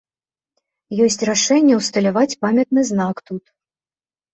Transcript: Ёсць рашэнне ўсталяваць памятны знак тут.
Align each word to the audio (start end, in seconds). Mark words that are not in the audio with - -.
Ёсць 1.09 1.19
рашэнне 1.31 1.73
ўсталяваць 1.83 2.35
памятны 2.49 2.81
знак 2.93 3.27
тут. 3.33 3.45